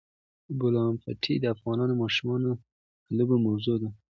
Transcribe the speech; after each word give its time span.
د 0.47 0.49
بولان 0.59 0.93
پټي 1.03 1.35
د 1.39 1.45
افغان 1.55 1.79
ماشومانو 2.01 2.51
د 2.57 2.59
لوبو 3.17 3.35
موضوع 3.47 3.75
ده. 3.81 3.89